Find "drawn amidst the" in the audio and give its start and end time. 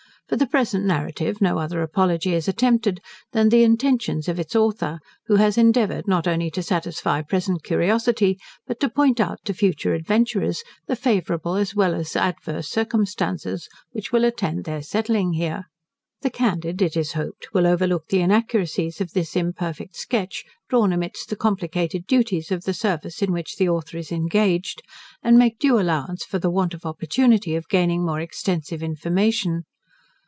20.69-21.35